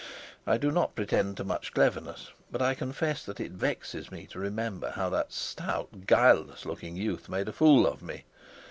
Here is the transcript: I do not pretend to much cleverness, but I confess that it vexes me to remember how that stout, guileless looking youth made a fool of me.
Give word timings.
I 0.47 0.57
do 0.57 0.71
not 0.71 0.95
pretend 0.95 1.37
to 1.37 1.43
much 1.43 1.73
cleverness, 1.75 2.31
but 2.49 2.59
I 2.59 2.73
confess 2.73 3.23
that 3.23 3.39
it 3.39 3.51
vexes 3.51 4.11
me 4.11 4.25
to 4.31 4.39
remember 4.39 4.89
how 4.89 5.09
that 5.11 5.31
stout, 5.31 6.07
guileless 6.07 6.65
looking 6.65 6.95
youth 6.97 7.29
made 7.29 7.47
a 7.49 7.53
fool 7.53 7.85
of 7.85 8.01
me. 8.01 8.23